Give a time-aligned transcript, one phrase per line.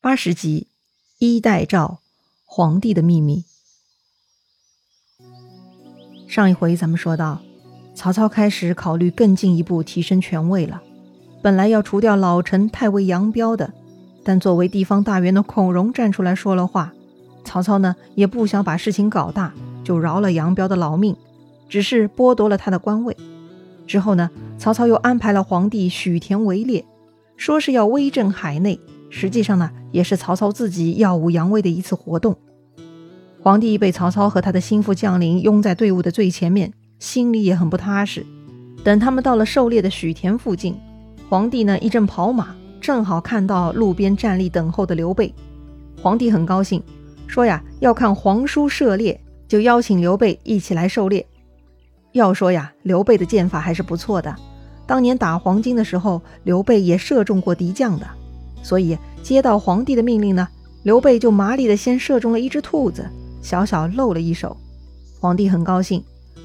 [0.00, 0.68] 八十集，
[1.18, 1.98] 衣带诏，
[2.44, 3.42] 皇帝的秘密。
[6.28, 7.40] 上一回咱们说到，
[7.96, 10.80] 曹操开始考虑更进一步提升权位了。
[11.42, 13.74] 本来要除掉老臣太尉杨彪的，
[14.22, 16.94] 但作为地方大员的孔融站出来说了话。
[17.44, 19.52] 曹操呢，也不想把事情搞大，
[19.82, 21.16] 就饶了杨彪的老命，
[21.68, 23.16] 只是剥夺了他的官位。
[23.84, 26.84] 之后呢，曹操又安排了皇帝许田围猎，
[27.36, 28.78] 说是要威震海内。
[29.10, 32.36] 实际上呢，也是曹操自己耀武扬威的一次活动。
[33.42, 38.26] 皇帝被曹操和他的心腹将领拥在队伍的最前面，心里也很不踏实。
[38.84, 40.76] 等他们到了狩猎的许田附近，
[41.28, 45.32] 皇帝呢一阵跑马，正好看到路边站立等候的刘备。
[46.02, 46.82] 皇帝很高兴，
[47.26, 51.26] 说呀要看皇叔射猎，就邀请刘备一起来狩猎。
[52.12, 54.34] 要说呀，刘备的箭法还是不错的，
[54.86, 58.06] 当年打黄巾的时候，刘备也射中过敌将的。
[58.68, 60.46] 所以接到皇帝的命令呢，
[60.82, 63.08] 刘备就麻利的先射中了一只兔子，
[63.40, 64.54] 小小露了一手。
[65.18, 66.04] 皇帝很高兴。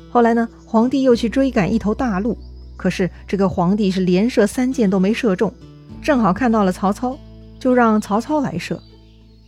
[0.10, 2.38] 后来呢，皇帝又去追赶一头大鹿，
[2.78, 5.54] 可是这个皇帝是连射三箭都没射中，
[6.02, 7.18] 正好看到了曹操，
[7.60, 8.82] 就让曹操来射。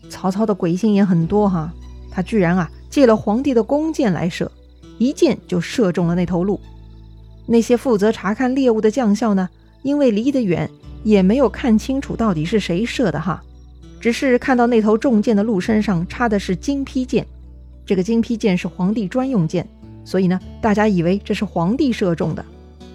[0.09, 1.73] 曹操的鬼心眼很多哈，
[2.11, 4.51] 他居然啊借了皇帝的弓箭来射，
[4.97, 6.59] 一箭就射中了那头鹿。
[7.45, 9.47] 那些负责查看猎物的将校呢，
[9.81, 10.69] 因为离得远。
[11.05, 13.39] 也没有看清楚到底是谁射的哈，
[13.99, 17.23] 只是看到那头中箭的鹿身上插的是金披剑，
[17.85, 19.67] 这个金披剑是皇帝专用剑，
[20.03, 22.43] 所以呢，大家以为这是皇帝射中的，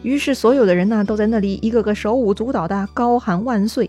[0.02, 3.88] 于是所有的人呢都在那里一个个手舞足蹈的高喊万岁。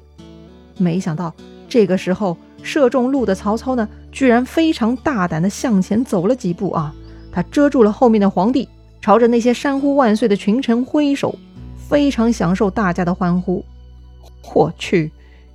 [0.77, 1.33] 没想到
[1.67, 6.94] 这个时候射中鹿的曹操呢，居然非常大胆的向前走了几步啊，
[7.31, 8.69] 他遮住了后面的皇帝，
[9.02, 11.36] 朝着那些山呼万岁的群臣挥手，
[11.89, 13.66] 非常享受大家的欢呼。
[14.44, 15.11] 我去，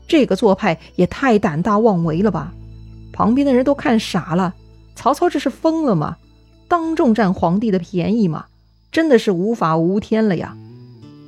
[0.08, 2.52] 这个做派也太胆大妄为了吧！
[3.12, 4.54] 旁边的人都看傻了。
[4.94, 6.16] 曹操这是疯了吗？
[6.68, 8.46] 当众占皇帝的便宜吗？
[8.90, 10.56] 真的是无法无天了呀！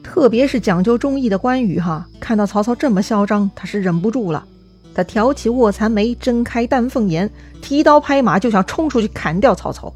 [0.03, 4.47] 特别是讲究忠义的关羽哈，看到曹操这么嚣张，他是忍不住了。
[4.95, 9.93] 他挑起卧蚕眉，睁开丹凤眼，提刀拍马就想冲出去砍掉曹操。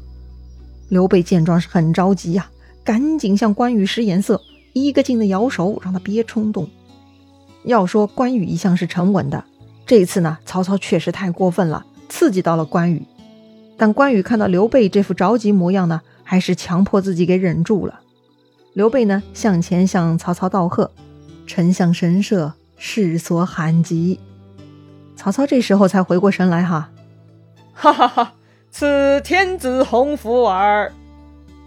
[0.89, 2.47] 刘备见状是很着急呀，
[2.83, 4.39] 赶紧向关羽使眼色，
[4.73, 6.69] 一个劲的摇手，让他别冲动。
[7.63, 9.43] 要说关羽一向是沉稳的，
[9.85, 13.03] 这一次呢，曹操确实太过分了，刺激到了关羽。
[13.77, 18.01] 但关羽看到刘备这副着急模样呢，还是强迫自己给忍住了。
[18.73, 20.91] 刘备呢，向前向曹操道贺
[21.47, 24.19] ：“丞相神社，世所罕及。”
[25.15, 26.89] 曹操这时候才回过神来，哈，
[27.73, 28.33] 哈哈哈，
[28.71, 30.91] 此天子鸿福耳。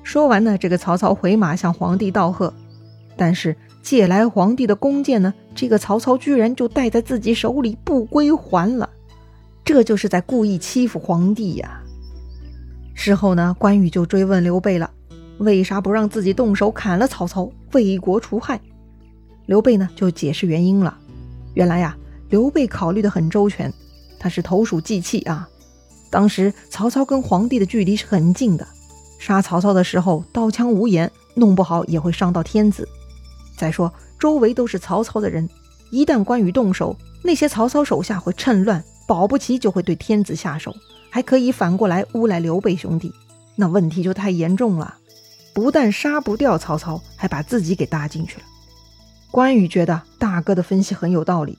[0.02, 2.52] 说完呢，这个曹操回马向皇帝道贺，
[3.16, 3.56] 但是。
[3.86, 5.32] 借来皇帝的弓箭呢？
[5.54, 8.90] 这个曹操居然就带在自己手里不归还了，
[9.64, 11.84] 这就是在故意欺负皇帝呀！
[12.94, 14.90] 事后呢，关羽就追问刘备了，
[15.38, 18.60] 为啥不让自己动手砍了曹操，为国除害？
[19.46, 20.98] 刘备呢就解释原因了。
[21.54, 21.96] 原来呀，
[22.28, 23.72] 刘备考虑的很周全，
[24.18, 25.48] 他是投鼠忌器啊。
[26.10, 28.66] 当时曹操跟皇帝的距离是很近的，
[29.20, 32.88] 杀曹操的时候刀枪无眼，弄不好也会伤到天子。
[33.56, 35.48] 再说，周围都是曹操的人，
[35.90, 40.74] 一旦关羽动手，那些曹操手下会趁乱，保不齐就会对天子下手，
[41.10, 43.12] 还可以反过来诬赖刘备兄弟，
[43.54, 44.98] 那问题就太严重了。
[45.54, 48.42] 不但杀不掉曹操，还把自己给搭进去了。
[49.30, 51.58] 关羽觉得大哥的分析很有道理，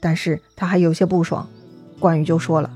[0.00, 1.48] 但是他还有些不爽。
[1.98, 2.70] 关羽就说了：“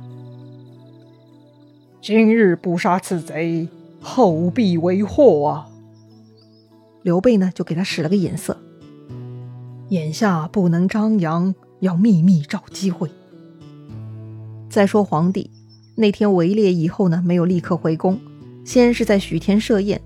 [2.03, 3.69] 今日不杀此贼，
[4.01, 5.69] 后必为祸啊！”
[7.03, 8.57] 刘备呢，就给他使了个眼色，
[9.89, 13.11] 眼下不能张扬，要秘密找机会。
[14.69, 15.51] 再说皇帝
[15.95, 18.19] 那天围猎以后呢，没有立刻回宫，
[18.65, 20.01] 先是在许田设宴。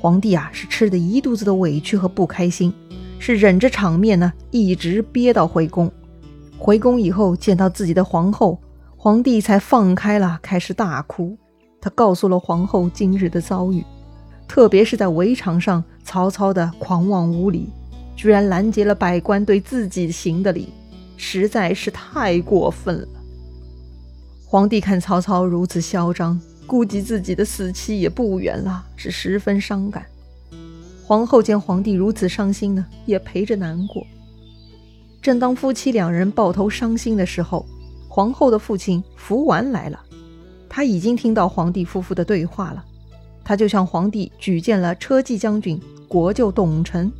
[0.00, 2.72] 皇帝啊，是吃的一肚子的委屈和不开心，
[3.18, 5.92] 是忍着场面呢，一直憋到回宫。
[6.58, 8.58] 回宫以后见到自己的皇后，
[8.96, 11.36] 皇帝才放开了，开始大哭。
[11.80, 13.84] 他告诉了皇后今日的遭遇。
[14.50, 17.68] 特别是在围场上，曹操的狂妄无礼，
[18.16, 20.70] 居然拦截了百官对自己行的礼，
[21.16, 23.08] 实在是太过分了。
[24.44, 26.36] 皇帝看曹操如此嚣张，
[26.66, 30.04] 估计自己的死期也不远了，是十分伤感。
[31.06, 34.04] 皇后见皇帝如此伤心呢，也陪着难过。
[35.22, 37.64] 正当夫妻两人抱头伤心的时候，
[38.08, 40.00] 皇后的父亲福完来了，
[40.68, 42.84] 他已经听到皇帝夫妇的对话了。
[43.44, 47.10] 他就向皇帝举荐了车骑将军国舅董承，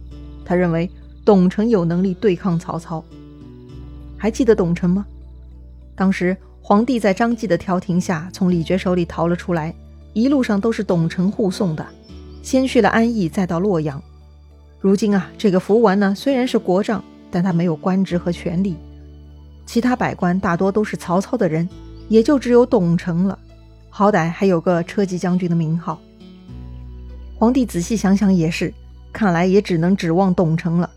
[0.44, 0.90] 他认为
[1.24, 3.04] 董承有能力对抗曹操。
[4.16, 5.06] 还记得董承吗？
[5.94, 9.74] 当时皇帝在张继的调停下从李傕手里逃了出来，
[10.12, 11.86] 一路上都是董承护送的，
[12.42, 14.02] 先去了安邑，再到洛阳。
[14.80, 18.76] 如今啊，这个福完呢虽然是国丈，但他没有官职和权力，
[19.66, 21.68] 其他百官大多都是曹操的人，
[22.08, 23.38] 也就只有董承了，
[23.88, 26.00] 好歹还有个车骑将军的名号。
[27.40, 28.70] 皇帝仔细想想也是，
[29.14, 30.90] 看来也只能指望董承了。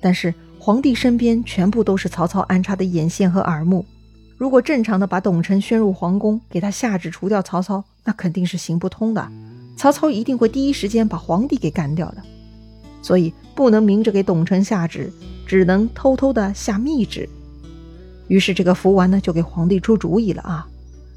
[0.00, 3.84] 但是皇帝身边全部都是曹操安插的眼线和耳目，
[4.36, 9.28] 如果正常的把董承宣入皇宫，给他下旨除掉曹操，那肯定是行不通的。
[9.76, 12.18] 曹操一定会第一时间把皇帝给干掉的，
[13.02, 15.12] 所以不能明着给董承下旨，
[15.44, 17.28] 只能偷偷的下密旨。
[18.28, 20.68] 于是这个福完呢，就给皇帝出主意了啊，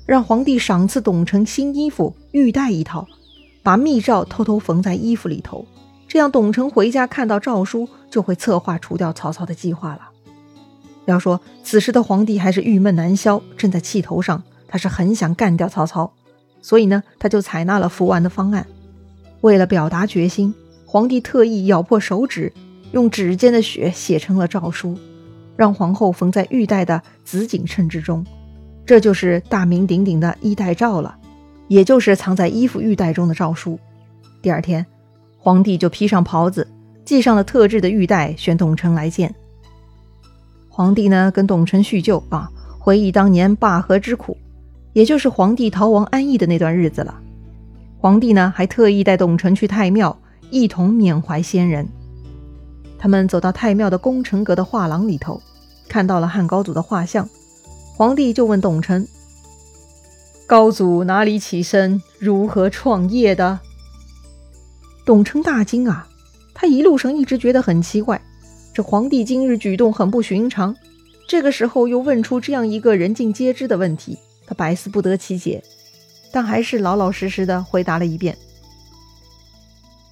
[0.07, 3.07] 让皇帝赏赐董承新衣服、玉带一套。
[3.67, 5.67] 把密诏偷偷缝在衣服里头，
[6.07, 10.07] 这样董承回家看到诏书，就会策划除掉曹操的计划了。
[11.03, 16.13] 要说此时的皇帝还是郁闷难消，正在气头上，他是很想干掉曹操，
[16.61, 18.65] 所以呢，他就采纳了福完的方案。
[19.41, 20.55] 为了表达决心，
[20.85, 22.53] 皇帝特意咬破手指，
[22.93, 24.97] 用指尖的血写成了诏书，
[25.57, 28.25] 让皇后缝在玉带的紫锦衬之中，
[28.85, 31.16] 这就是大名鼎鼎的衣带诏了。
[31.67, 33.79] 也就是藏在衣服玉带中的诏书。
[34.41, 34.85] 第二天，
[35.37, 36.67] 皇帝就披上袍子，
[37.05, 39.33] 系上了特制的玉带，选董承来见。
[40.69, 42.49] 皇帝呢，跟董承叙旧啊，
[42.79, 44.37] 回忆当年灞河之苦，
[44.93, 47.19] 也就是皇帝逃亡安邑的那段日子了。
[47.99, 50.17] 皇帝呢，还特意带董承去太庙，
[50.51, 51.87] 一同缅怀先人。
[52.99, 55.41] 他们走到太庙的功臣阁的画廊里头，
[55.89, 57.27] 看到了汉高祖的画像。
[57.95, 59.05] 皇帝就问董承。
[60.47, 62.01] 高祖哪里起身？
[62.19, 63.59] 如何创业的？
[65.05, 66.07] 董承大惊啊！
[66.53, 68.21] 他一路上一直觉得很奇怪，
[68.73, 70.73] 这皇帝今日举动很不寻常，
[71.27, 75.61] 这个时候又问出这样一个人尽皆知的问题，他百思不得其解，
[76.31, 78.37] 但还是老老实实的回答了一遍：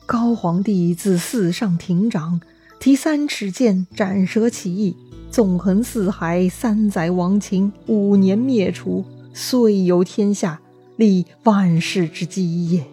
[0.06, 2.42] 高皇帝自四上亭长，
[2.78, 4.98] 提三尺剑斩蛇起义，
[5.32, 9.06] 纵横四海，三载亡秦，五年灭楚。
[9.38, 10.62] 遂有天下，
[10.96, 12.86] 立万世之基业。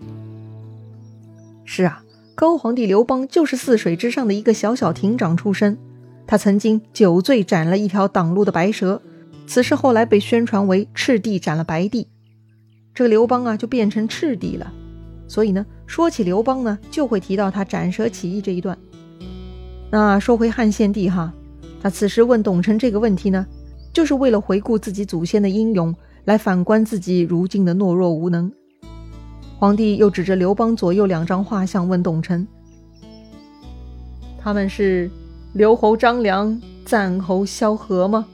[1.64, 2.02] 是啊，
[2.34, 5.78] 高皇帝刘邦就是泗水之上的一个小小亭长出身。
[6.26, 9.00] 他曾经酒醉斩了一条挡路的白蛇，
[9.46, 12.08] 此事后来被宣传为赤帝斩了白帝。
[12.92, 14.72] 这个刘邦啊，就变成赤帝了。
[15.28, 18.76] 所以呢，说起刘邦呢，就会提到他斩蛇起义这一段。
[19.92, 21.32] 那说回汉献帝哈，
[21.80, 23.46] 他此时问董承这个问题呢，
[23.92, 25.94] 就是为了回顾自己祖先的英勇。
[26.24, 28.50] 来反观自己如今的懦弱无能。
[29.58, 32.46] 皇帝又指着刘邦左右两张画像问董承
[34.40, 35.10] ：“他们是
[35.52, 38.26] 刘侯张良、赞侯萧何吗？”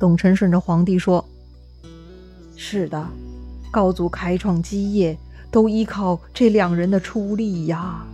[0.00, 1.24] 董承顺着皇帝说
[2.56, 3.06] ：“是的，
[3.70, 5.16] 高祖开创基业
[5.50, 8.04] 都依靠这两人的出力呀。”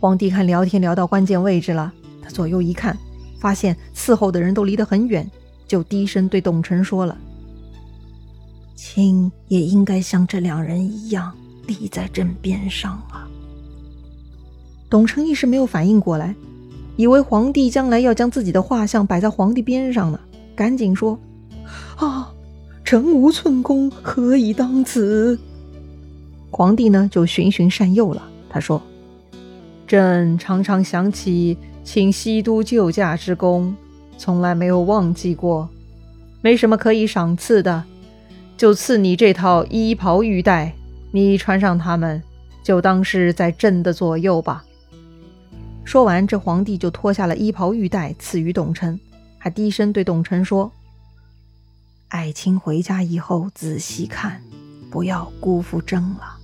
[0.00, 2.96] 皇帝看聊天聊到关键位置了，他左右一看，
[3.40, 5.28] 发现伺候的人都离得很远。
[5.66, 7.16] 就低声对董承说了
[8.76, 11.32] ：“卿也应该像这两人一样
[11.66, 13.28] 立在朕边上啊。”
[14.90, 16.34] 董承一时没有反应过来，
[16.96, 20.20] 以为皇帝将来要将自己的画像摆在皇帝边上呢，
[20.54, 21.18] 赶紧说
[21.96, 22.32] ：“啊，
[22.84, 25.38] 臣无寸功，何以当此？”
[26.52, 28.80] 皇帝呢就循循善诱了，他说
[29.88, 33.74] ：“朕常常想起请西都救驾之功。”
[34.16, 35.68] 从来没有忘记过，
[36.40, 37.84] 没什么可以赏赐的，
[38.56, 40.74] 就赐你这套衣袍玉带，
[41.10, 42.22] 你穿上它们，
[42.62, 44.64] 就当是在朕的左右吧。
[45.84, 48.98] 说完，这皇帝就脱下了衣袍玉带，赐予董承，
[49.38, 50.72] 还低声对董承说
[52.08, 54.40] ：“爱卿回家以后仔细看，
[54.90, 56.38] 不要辜负朕了。”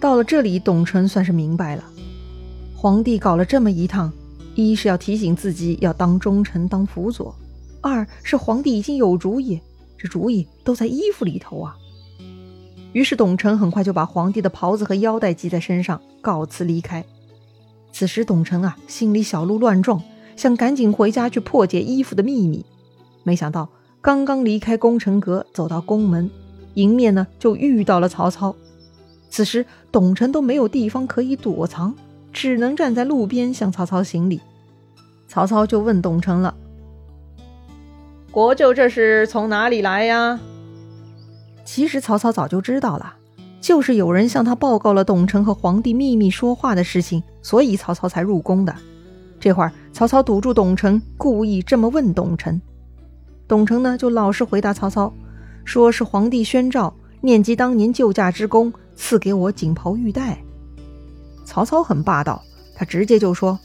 [0.00, 1.84] 到了这里，董承算是明白了，
[2.74, 4.12] 皇帝搞了这么一趟。
[4.54, 7.34] 一是要提醒自己要当忠臣、当辅佐；
[7.80, 9.60] 二是皇帝已经有主意，
[9.96, 11.76] 这主意都在衣服里头啊。
[12.92, 17.02] 于是董承很快就把皇帝的袍子和腰带系在身上，告辞离开。
[17.90, 20.02] 此时董承啊，心里小鹿乱撞，
[20.36, 22.64] 想赶紧回家去破解衣服的秘密。
[23.22, 23.68] 没想到
[24.02, 26.30] 刚刚离开宫城阁，走到宫门，
[26.74, 28.54] 迎面呢就遇到了曹操。
[29.30, 31.94] 此时董承都没有地方可以躲藏。
[32.32, 34.40] 只能站在路边向曹操行礼。
[35.28, 36.54] 曹操就问董承了
[38.30, 40.40] ：“国舅这是从哪里来呀？”
[41.64, 43.14] 其实曹操早就知道了，
[43.60, 48.74] 就是有人向他报告了董承和皇帝秘密说话的事情，所以曹操才入宫的。
[49.40, 52.60] 这会儿，曹操堵住董承，故意这么问董承。
[53.48, 55.12] 董承呢，就老实回答曹操，
[55.64, 60.42] 说是皇帝宣诏，念及当年救驾之功，赐给我锦袍玉带。
[61.44, 62.42] 曹操很霸道，
[62.74, 63.58] 他直接就说：“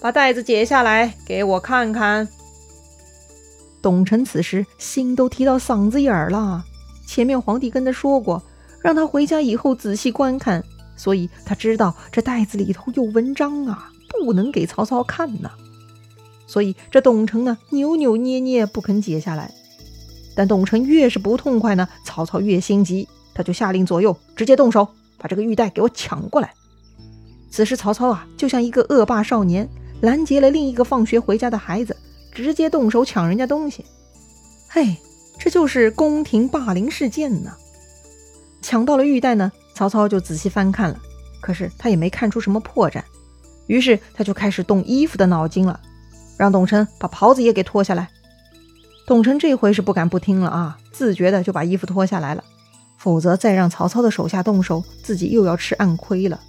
[0.00, 2.28] 把带子解下来，给我看看。”
[3.82, 6.64] 董承此时心都提到嗓子眼儿了。
[7.06, 8.42] 前面皇帝跟他说过，
[8.80, 10.64] 让他回家以后仔细观看，
[10.96, 13.90] 所以他知道这袋子里头有文章啊。
[14.24, 15.50] 不能给曹操看呐，
[16.46, 19.52] 所以这董承呢扭扭捏捏不肯解下来。
[20.36, 24.86] 但董承越是不痛快呢，曹操越心急，他就下令左右直接动手，
[25.24, 26.52] 把这个玉带给我抢过来。
[27.50, 29.66] 此时曹操啊，就像一个恶霸少年，
[30.02, 31.96] 拦截了另一个放学回家的孩子，
[32.30, 33.86] 直接动手抢人家东西。
[34.68, 34.94] 嘿，
[35.38, 37.54] 这就是宫廷霸凌事件呢。
[38.60, 41.00] 抢到了玉带呢，曹操就仔细翻看了，
[41.40, 43.02] 可是他也没看出什么破绽。
[43.66, 45.80] 于是他就开始动衣服的脑筋了，
[46.36, 48.10] 让董承把袍子也给脱下来。
[49.06, 52.44] 董承这回是不敢不听了啊，自觉的就把衣服脱下来了，
[53.04, 56.40] 否则再让曹操的手下动手，自己又要吃暗亏了。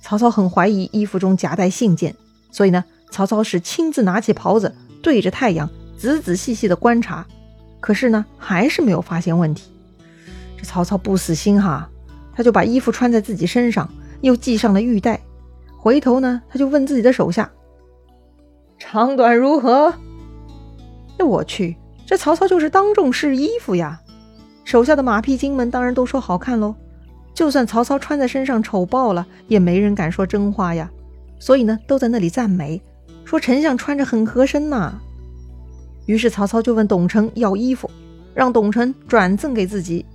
[0.00, 2.16] 曹操很怀疑衣服中夹带信件，
[2.50, 7.26] 所以呢，曹操是亲自拿起袍子，对着太阳仔仔细细的观察，
[7.78, 9.70] 可是呢，还是没有发现问题。
[10.56, 11.90] 这曹操不死心哈，
[12.32, 13.86] 他就把衣服穿在自己身上，
[14.22, 15.20] 又系上了玉带。
[15.76, 17.50] 回头呢，他就问自己的手下
[18.80, 19.92] ：“长短如何？”
[21.20, 21.76] 哎，我去，
[22.06, 24.00] 这曹操就是当众试衣服呀！
[24.70, 26.72] 手下的马屁精们当然都说好看喽。
[27.34, 30.88] 就算曹操穿在身上丑爆了，也没人敢说真话呀。
[31.40, 32.80] 所以呢，都在那里赞美，
[33.24, 34.96] 说丞相穿着很合身呐。
[36.06, 37.90] 于是曹操就问董承要衣服，
[38.32, 40.06] 让董承转赠给自己。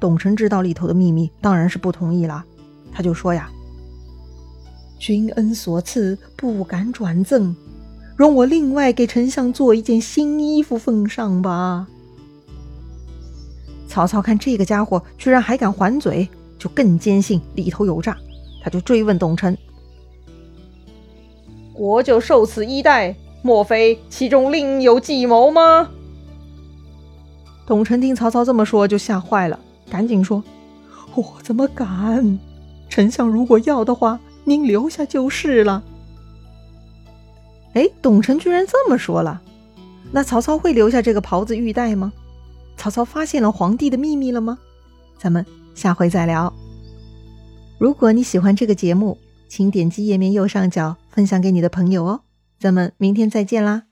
[0.00, 2.44] 董承知道里头的秘密，当然是不同意了。
[2.90, 3.48] 他就说呀。
[4.98, 7.54] 君恩所赐，不敢转赠，
[8.16, 11.86] 容我另外给丞相做一件新衣服奉上吧。
[13.90, 18.16] 曹操看这个家伙居然还敢还嘴，就更坚信里头有诈，
[18.62, 19.56] 他就追问董承
[21.74, 25.90] ：“国舅受此衣带，莫非其中另有计谋吗？”
[27.66, 29.58] 董承听曹操这么说，就吓坏了，
[29.90, 30.40] 赶紧说
[31.16, 32.38] ：“我怎么敢？
[32.88, 35.84] 丞相如果要的话。”您留下就是了。
[37.74, 39.40] 哎，董承居然这么说了，
[40.10, 42.10] 那曹操会留下这个袍子玉带吗？
[42.80, 44.56] 曹操发现了皇帝的秘密了吗？
[45.18, 45.44] 咱们
[45.74, 46.50] 下回再聊。
[47.78, 49.18] 如果你喜欢这个节目，
[49.50, 52.22] 请点击页面右上角分享给你的朋友哦。
[52.58, 53.89] 咱们明天再见啦！